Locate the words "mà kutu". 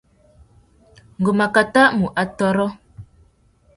1.39-1.83